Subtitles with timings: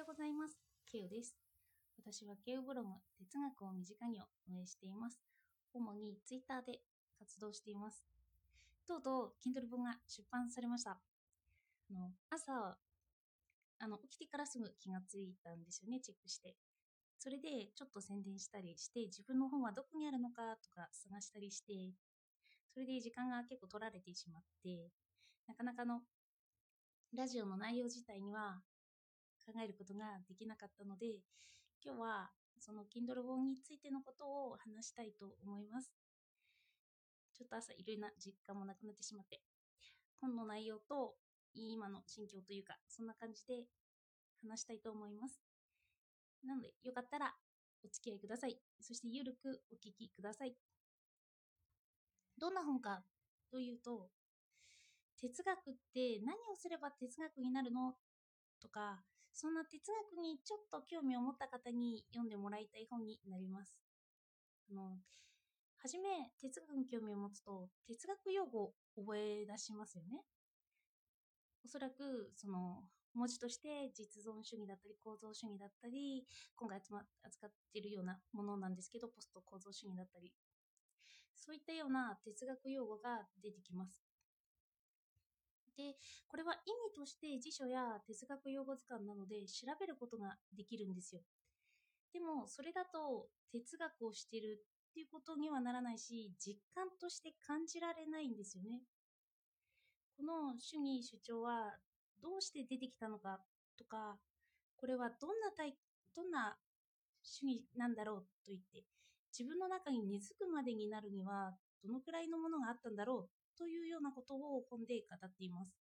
[0.00, 0.56] ようございます。
[0.90, 1.36] ケウです。
[2.02, 5.20] 私はケウブログ哲学を身近にを運営しています。
[5.74, 6.80] 主にツイッターで
[7.18, 8.02] 活動しています。
[8.88, 10.92] とうとう Kindle 本が出版されました。
[10.92, 12.78] あの朝
[13.78, 16.56] あの起きてからすぐ気がついたんですよね、チェックして。
[17.18, 21.74] それでちょっと宣伝したりして、自分の本はどこにあるのかとか探したりして、
[22.72, 24.88] それで時間が結構取られてしまって、
[25.46, 26.00] なかなかの
[27.14, 28.62] ラジオの内容自体には
[29.50, 31.18] 考えることができなかったので、
[31.84, 35.90] 今日はその Kindle 本についてのことを話したいと思います。
[37.36, 39.40] ちょっと朝いろいろな実感もなくなってしまって、
[40.20, 41.14] 本の内容と
[41.54, 43.64] 今の心境というか、そんな感じで
[44.40, 45.40] 話したいと思います。
[46.44, 47.34] なので、よかったら
[47.82, 48.56] お付き合いください。
[48.80, 50.54] そしてゆるくお聞きください。
[52.38, 53.02] どんな本か
[53.50, 54.10] というと、
[55.20, 57.94] 哲学って何をすれば哲学になるの
[58.60, 59.02] とか、
[59.40, 63.74] そんな哲学にちょっと興味を持った方に読んでもらいたい本になります。
[64.70, 64.98] あの、
[65.78, 70.20] はじめ哲学に興味を持つと、哲学用語を覚え出しますよね。
[71.64, 80.30] おそらく、その、文字として実存主義だったり構造主義だったり、今回集ま扱っているようなものなんですけど、ポスト構造主義だったり、
[81.34, 84.09] そういったような哲学用語が出てきます。
[85.76, 85.96] で、
[86.28, 91.22] これは意味として辞書や哲学用語図鑑なので調べることができるんですよ。
[92.12, 98.82] でも、それだと哲学をしてるっていうことにはならないし、実感として感じられないんですよね。
[100.16, 101.72] この主義主張は
[102.20, 103.40] どうして出てきたのか
[103.78, 104.18] とか、
[104.76, 105.76] これはどんな体
[106.14, 106.56] どんな
[107.22, 108.84] 主義なんだろうと言って、
[109.36, 115.76] 自分の中に根付くまでになるには、どのくらいのものがあったんだろうというようなことを本で語っています。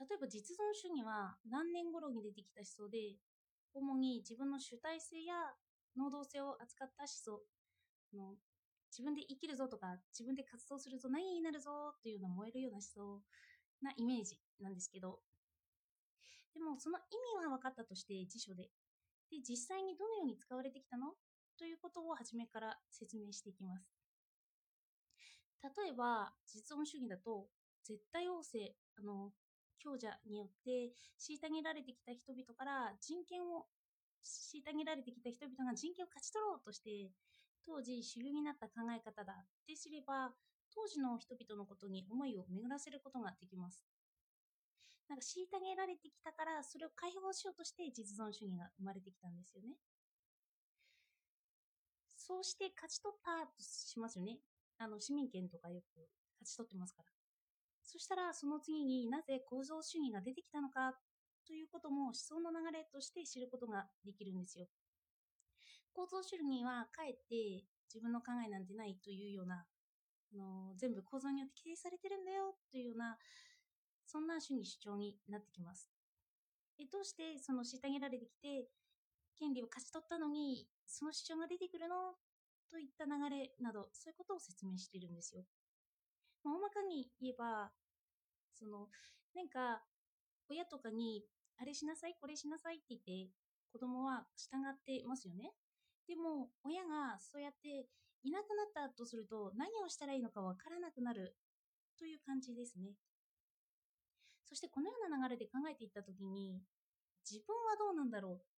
[0.00, 3.20] 例えば実存主義は何年頃に出てきた思想で、
[3.74, 5.34] 主に自分の主体性や
[5.94, 7.44] 能動性を扱った思想、
[8.16, 8.34] の
[8.90, 13.22] 自分で生きるぞとか、自分で活動するぞ、何になるぞというような燃えるような思想
[13.80, 15.20] なイメージなんですけど、
[16.54, 17.02] でもその意
[17.40, 18.70] 味は分かったとして辞書で、
[19.30, 21.12] で、実際にどのように使われてきたの？
[21.58, 24.01] ということを初めから説明していきます。
[25.62, 27.48] 例えば、実存主義だと、
[27.84, 29.32] 絶対王政、あの、
[29.78, 33.66] 強者によって虐げられてきた人々から人権を
[34.22, 37.10] 虐げられてきた人々が人権を勝ち取ろうとして
[37.66, 40.32] 当時主流になった考え方だってすれば
[40.72, 43.82] 当時の人々のことに思いを巡らせることができます。
[45.08, 49.76] なんか虐げられてきたからそれを解放しようとして実存主義が生まれてきたんですよね。
[52.16, 54.38] そうして勝ち取ったとしますよね。
[54.82, 56.08] あの市民権とかよく
[56.40, 57.08] 勝ち取ってますから
[57.82, 60.94] そしたらその次になぜ構造主義が出てきたのか
[61.46, 64.66] ということも思想の流れとして知ることができるんですよ。
[65.92, 69.66] 構造主義はかえって自分の考えなんてないというような、
[70.32, 73.18] あの全部構造によって規定されてるんだよというような、
[74.06, 75.90] そんな主義主張になってきます。
[76.78, 78.70] えどうしてその虐げられてきて
[79.36, 82.14] 権利を勝ち取ったのにその主張が出てくるの？
[82.72, 85.44] といった流れなどそういうことを説明しているんですよ。
[86.42, 87.70] まあ、大まかに言えば、
[88.54, 88.88] その、
[89.36, 89.84] なんか、
[90.48, 91.22] 親とかに、
[91.60, 93.30] あれしなさい、これしなさいって言って、
[93.70, 95.52] 子供は従ってますよね。
[96.08, 97.86] でも、親がそうやって
[98.22, 101.36] いなくなったとすると、何をしたらいいのかわからなくなる
[101.98, 102.96] という感じですね。
[104.44, 106.60] そして、このような流れで考えていったときに、
[107.30, 108.52] 自分はどうなんだろう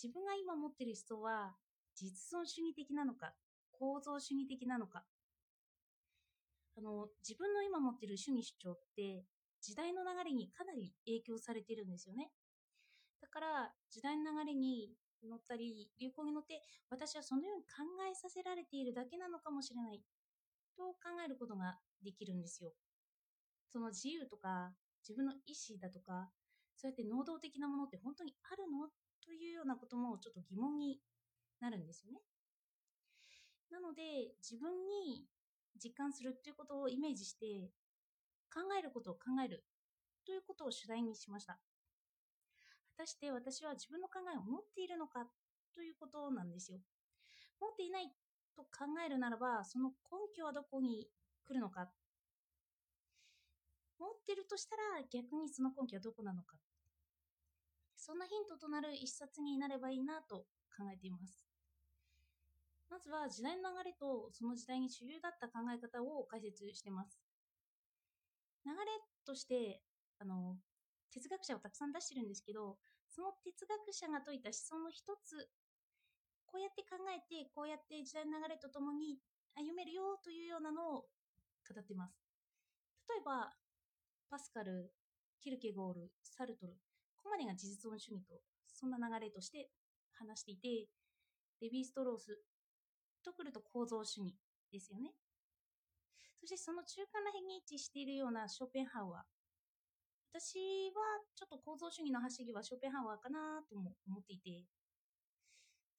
[0.00, 1.56] 自分が今持っている思想は、
[1.96, 3.32] 実存主義的なのか、
[3.72, 5.04] 構造主義的なのか、
[6.76, 9.24] あの自分の今持ってる主義主張って
[9.62, 12.30] 時代の流れにかなり影響されてるんですよね。
[13.20, 14.92] だから時代の流れに
[15.26, 20.02] 乗ったり流行に乗って私はそのように考えさせられているだけなのかもしれない
[20.76, 22.74] と考えることができるんですよ。
[23.72, 26.28] その自由とか自分の意思だとか
[26.76, 28.88] そうやって能動的なものって本当にあるの？
[29.24, 31.00] というようなこともちょっと疑問に
[31.60, 32.20] なるんですよね。
[33.70, 35.26] なので自分に
[35.82, 37.70] 実感するということをイメージして
[38.52, 39.64] 考えることを考える
[40.24, 41.58] ということを主題にしました。
[42.96, 45.26] 果たして私は自分の考えを持っているのか
[45.74, 46.78] ということなんですよ。
[47.60, 48.10] 持っていない
[48.56, 49.94] と考えるならばその根
[50.34, 51.08] 拠はどこに
[51.46, 51.90] 来るのか。
[53.98, 56.56] 持ってるとしたら逆にその根拠はどこなのか。
[57.94, 61.45] そんなヒントとなる一冊になればいいなと考えています。
[62.88, 67.18] まずは時代の流れとその時代に主流だった考え方を解説しています。
[68.64, 68.78] 流れ
[69.24, 69.82] として、
[70.18, 70.56] あの、
[71.10, 72.78] 哲学者をたくさん出してるんですけど、
[73.08, 75.48] その哲学者が説いた思想の一つ、
[76.46, 79.18] こうやって考えて、こうやって時代の流れとともに
[79.54, 81.06] 歩めるよというようなのを
[81.66, 82.18] 語ってます。
[83.08, 83.54] 例えば、
[84.30, 84.90] パスカル、
[85.40, 86.74] キルケゴール、サルトル、
[87.16, 88.34] ここまでが事実論主義と、
[88.66, 89.70] そんな流れとして
[90.12, 90.88] 話していて、
[91.60, 92.42] レヴィ・ストロース
[93.26, 94.34] とくると構造主義
[94.70, 95.10] ですよね。
[96.40, 99.22] そしてその中間ら辺に位置しているようなショーペンハウアー。
[100.38, 104.64] 私はちょっと構造主義の走りはショーペンハウアーかなとも思っていて、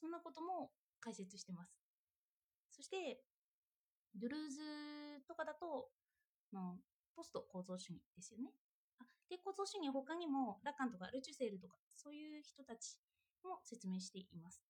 [0.00, 0.70] そんなことも
[1.00, 1.76] 解説してます。
[2.70, 3.20] そして、
[4.14, 5.88] ドゥルーズとかだと、
[6.52, 6.78] まあ、
[7.14, 8.52] ポスト構造主義ですよね。
[9.00, 12.96] あで、構造主義は他にもラカンとかルチュセールとか、そういう人たち
[13.42, 14.62] も説明しています。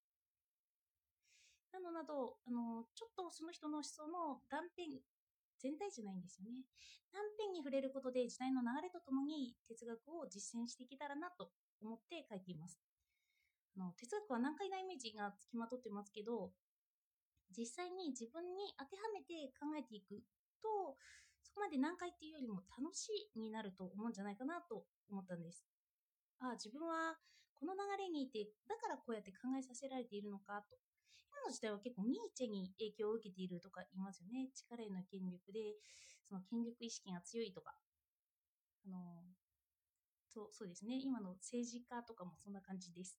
[1.72, 4.86] などなど、あの、ちょっとその人の思想の断片、
[5.58, 6.64] 全体じゃないんですよね。
[7.12, 11.50] 断片に触れることで時代の流れとともに哲学を実践していけたらなと
[11.82, 12.80] 思って書いています。
[13.76, 16.52] あの哲学は難解なイメージがつきまとってますけど、
[17.50, 20.22] 実際に自分に当てはめて考えていく
[20.62, 20.96] と、
[21.42, 25.64] そこまで難解っていうよりも楽しいになると思うんじゃないかなと思ったんです。
[26.40, 27.18] ああ、自分は
[27.54, 30.89] この流れにいて、だからこうやって考えさせられているのかと。
[31.46, 34.48] の時代は結構ニーチェに影響を受けているとか言いますよね。
[34.54, 35.76] 力への権力で、
[36.28, 37.74] その権力意識が強いとか。
[38.86, 39.22] あの、
[40.28, 40.98] そうそうですね。
[41.02, 43.18] 今の政治家とかもそんな感じです。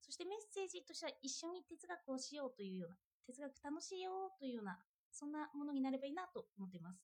[0.00, 2.96] そしてメッセージとしては一緒に哲学をしようというような、
[3.26, 4.78] 哲学楽しいよというような、
[5.12, 7.00] そんなものになればいいなと思っています。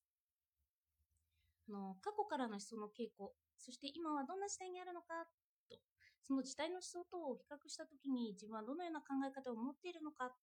[1.68, 5.28] あの過去からの思想の傾向、そして今はどんな時代にあるのか、
[6.28, 10.36] その時代の思想と比較したときに自分はどのような考え方を持っているのか、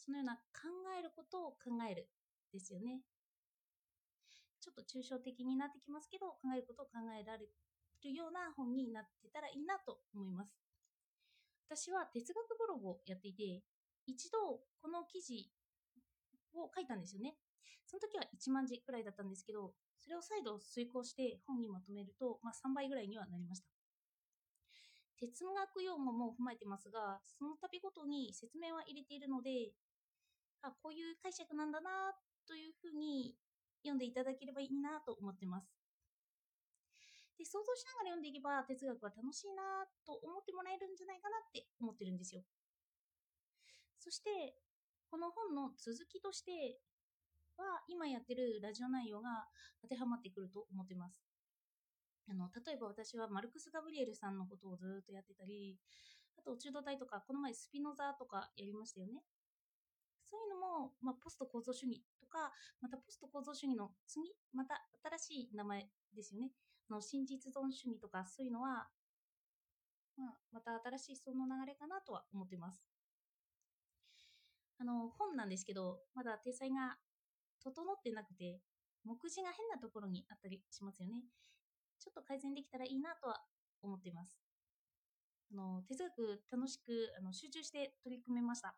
[0.00, 2.08] そのような考えることを考える
[2.48, 3.04] ですよね。
[4.64, 10.56] ちょっと抽象的になってきますけど、考えることを考えられるような本になってたらいいなと思います。
[11.68, 13.60] 私は哲学ブログをやっていて、
[14.08, 15.52] 一度この記事
[16.56, 17.36] を書いたんですよね。
[17.84, 23.73] その時は1万字くらいだったんですけど、それを再度遂行して本にまとめると、まあ、3倍ぐらいにはなりました。
[25.28, 29.72] 哲学用語も踏まえてますが、その度ごとに説明は入れているので、
[30.62, 32.12] あ、こういう解釈なんだな
[32.46, 33.36] というふうに
[33.82, 35.72] 読んでいただければいいなと思ってます。
[37.38, 42.42] で、想像しながら読んでいけば哲学は楽しいなと思ってもらえるんじゃないかなって思ってるんですよ。
[43.98, 44.56] そして、
[45.10, 46.78] この本の続きとして
[47.56, 49.48] は、今やってるラジオ内容が
[49.80, 51.23] 当てはまってくると思ってます。
[52.28, 55.78] あの、例えば私はマルクス・ガブリエルさんのことをずっとやってたり、
[56.38, 59.22] あと中道体とか、この前スピノザとかやりましたよね。
[60.24, 64.82] そういうのも、まあ、ポスト構造主義とか、またポスト構造主義の次、また
[65.18, 66.50] 新しい名前ですよね
[66.90, 66.94] あ。
[66.94, 68.88] の真実存主義とかそういうのは、
[70.16, 72.86] まあ、また新しいその流れかなとは思ってます。
[74.78, 76.96] あの、本なんですけど、まだ体裁が
[77.62, 78.60] 整ってなくて、
[79.04, 81.22] 目次が変なところにあったりしますよね。
[82.04, 83.40] ちょっと改善できたらいいなとは
[83.82, 84.36] 思っています。
[85.50, 88.76] あの、哲学楽しくあの集中して取り組めました。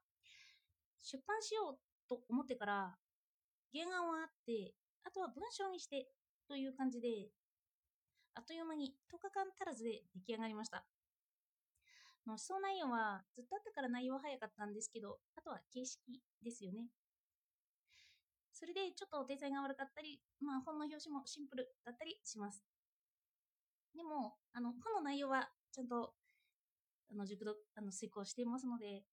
[1.03, 1.79] 出版しよう
[2.09, 2.97] と思ってから、
[3.73, 4.75] 原案はあって、
[5.05, 6.07] あとは文章にして
[6.49, 7.31] という感じで、
[8.35, 10.87] あっという間に10日間足らずで出来上がりました。
[12.27, 16.89] の思想内容はずっとあったから内容は早かったんですけど、あとは形式ですよね。
[18.53, 22.65] それでちょっとデザインが悪かったり、まあ本の表紙もシンプルだったりします。
[23.97, 26.15] でも、あの、本の内容はちゃんと、
[27.11, 29.05] あの、熟読、あの、遂行していますので、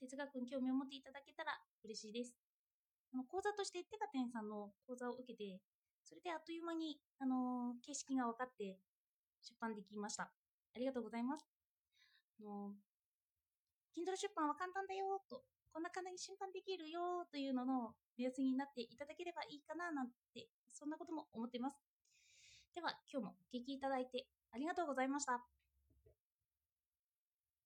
[0.00, 1.52] 哲学に興味を持っていただけたら
[1.82, 2.34] 嬉しいです。
[3.12, 5.60] あの講座としてテカテンさんの講座を受けて、
[6.02, 8.76] それであっという間に、あの形式が分かって
[9.40, 10.24] 出版できました。
[10.74, 11.46] ありがとうございます。
[12.40, 12.74] あの
[13.94, 21.93] Kindle 出版は簡単だよと、こんな簡単に出版できるよというのの目安になっていただければいいかななんて、そんなことも思っています。
[22.74, 25.53] では、今日もお聴きいただいてありがとうございました。